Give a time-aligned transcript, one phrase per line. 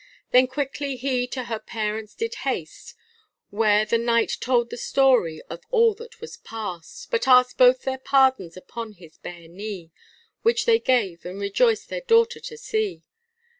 [0.31, 2.95] Then quickly he to her parents did haste,
[3.51, 7.99] Where the Knight told the story of all that was past, But asked both their
[7.99, 9.91] pardons upon his bare knee,
[10.41, 13.03] Which they gave, and rejoiced their daughter to see.